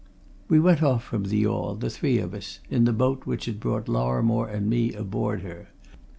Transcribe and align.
We 0.47 0.59
went 0.59 0.81
off 0.81 1.03
from 1.03 1.25
the 1.25 1.37
yawl, 1.37 1.75
the 1.75 1.91
three 1.91 2.17
of 2.17 2.33
us, 2.33 2.59
in 2.71 2.85
the 2.85 2.91
boat 2.91 3.27
which 3.27 3.45
had 3.45 3.59
brought 3.59 3.85
Lorrimore 3.87 4.49
and 4.51 4.67
me 4.67 4.93
aboard 4.95 5.41
her. 5.43 5.67